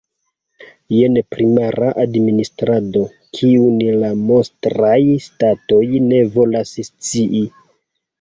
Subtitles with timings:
[0.99, 3.03] Jen primara administrado,
[3.39, 4.95] kiun la monstraj
[5.27, 7.43] ŝtatoj ne volas scii.